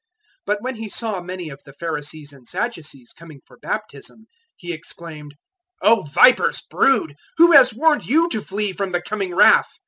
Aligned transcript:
003:007 0.47 0.47
But 0.47 0.61
when 0.63 0.75
he 0.77 0.89
saw 0.89 1.21
many 1.21 1.49
of 1.49 1.61
the 1.63 1.73
Pharisees 1.73 2.33
and 2.33 2.47
Sadducees 2.47 3.13
coming 3.15 3.39
for 3.45 3.59
baptism, 3.59 4.25
he 4.55 4.73
exclaimed, 4.73 5.35
"O 5.83 6.01
vipers' 6.11 6.61
brood, 6.67 7.13
who 7.37 7.51
has 7.51 7.71
warned 7.75 8.07
you 8.07 8.27
to 8.29 8.41
flee 8.41 8.73
from 8.73 8.93
the 8.93 9.01
coming 9.03 9.35
wrath? 9.35 9.69